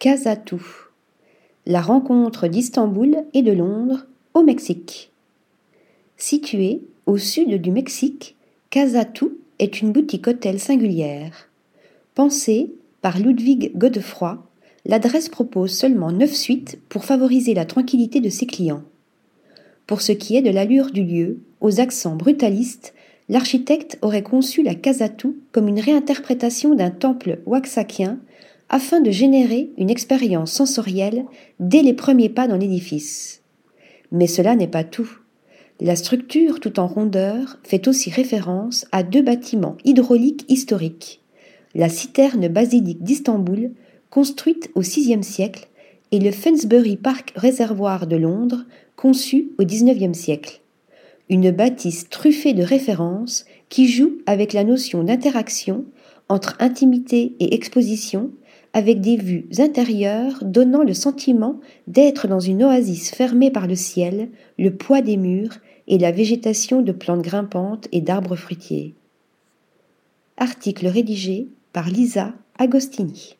Casatu. 0.00 0.56
La 1.66 1.82
rencontre 1.82 2.48
d'Istanbul 2.48 3.18
et 3.34 3.42
de 3.42 3.52
Londres 3.52 4.06
au 4.32 4.42
Mexique. 4.42 5.12
Située 6.16 6.80
au 7.04 7.18
sud 7.18 7.60
du 7.60 7.70
Mexique, 7.70 8.34
Casatu 8.70 9.26
est 9.58 9.82
une 9.82 9.92
boutique 9.92 10.26
hôtel 10.26 10.58
singulière. 10.58 11.50
Pensée 12.14 12.72
par 13.02 13.18
Ludwig 13.18 13.76
Godefroy, 13.76 14.42
l'adresse 14.86 15.28
propose 15.28 15.72
seulement 15.72 16.12
neuf 16.12 16.32
suites 16.32 16.78
pour 16.88 17.04
favoriser 17.04 17.52
la 17.52 17.66
tranquillité 17.66 18.20
de 18.20 18.30
ses 18.30 18.46
clients. 18.46 18.84
Pour 19.86 20.00
ce 20.00 20.12
qui 20.12 20.34
est 20.34 20.42
de 20.42 20.48
l'allure 20.48 20.92
du 20.92 21.04
lieu, 21.04 21.40
aux 21.60 21.78
accents 21.78 22.16
brutalistes, 22.16 22.94
l'architecte 23.28 23.98
aurait 24.00 24.22
conçu 24.22 24.62
la 24.62 24.74
Casatu 24.74 25.36
comme 25.52 25.68
une 25.68 25.78
réinterprétation 25.78 26.74
d'un 26.74 26.90
temple 26.90 27.40
waxakien 27.44 28.18
afin 28.70 29.00
de 29.00 29.10
générer 29.10 29.70
une 29.76 29.90
expérience 29.90 30.52
sensorielle 30.52 31.26
dès 31.58 31.82
les 31.82 31.92
premiers 31.92 32.28
pas 32.30 32.48
dans 32.48 32.56
l'édifice. 32.56 33.42
Mais 34.12 34.28
cela 34.28 34.56
n'est 34.56 34.68
pas 34.68 34.84
tout. 34.84 35.10
La 35.80 35.96
structure 35.96 36.60
tout 36.60 36.78
en 36.78 36.86
rondeur 36.86 37.58
fait 37.64 37.88
aussi 37.88 38.10
référence 38.10 38.86
à 38.92 39.02
deux 39.02 39.22
bâtiments 39.22 39.76
hydrauliques 39.84 40.44
historiques. 40.48 41.20
La 41.74 41.88
citerne 41.88 42.48
basilique 42.48 43.02
d'Istanbul, 43.02 43.72
construite 44.08 44.70
au 44.74 44.80
VIe 44.80 45.22
siècle, 45.22 45.68
et 46.12 46.18
le 46.18 46.32
Fensbury 46.32 46.96
Park 46.96 47.32
Réservoir 47.36 48.06
de 48.06 48.16
Londres, 48.16 48.64
conçu 48.96 49.52
au 49.58 49.64
XIXe 49.64 50.16
siècle. 50.16 50.60
Une 51.28 51.52
bâtisse 51.52 52.08
truffée 52.08 52.52
de 52.52 52.64
références 52.64 53.44
qui 53.68 53.88
joue 53.88 54.18
avec 54.26 54.52
la 54.52 54.64
notion 54.64 55.04
d'interaction 55.04 55.84
entre 56.28 56.56
intimité 56.58 57.36
et 57.38 57.54
exposition 57.54 58.32
avec 58.72 59.00
des 59.00 59.16
vues 59.16 59.48
intérieures 59.58 60.38
donnant 60.42 60.82
le 60.82 60.94
sentiment 60.94 61.60
d'être 61.86 62.28
dans 62.28 62.40
une 62.40 62.62
oasis 62.62 63.10
fermée 63.10 63.50
par 63.50 63.66
le 63.66 63.74
ciel, 63.74 64.28
le 64.58 64.74
poids 64.74 65.02
des 65.02 65.16
murs 65.16 65.56
et 65.88 65.98
la 65.98 66.12
végétation 66.12 66.82
de 66.82 66.92
plantes 66.92 67.22
grimpantes 67.22 67.88
et 67.90 68.00
d'arbres 68.00 68.36
fruitiers. 68.36 68.94
Article 70.36 70.86
rédigé 70.86 71.48
par 71.72 71.90
Lisa 71.90 72.32
Agostini. 72.58 73.36